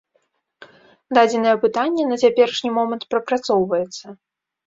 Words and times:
Дадзенае 1.17 1.53
пытанне 1.65 2.03
на 2.11 2.15
цяперашні 2.23 2.73
момант 2.79 3.03
прапрацоўваецца. 3.13 4.05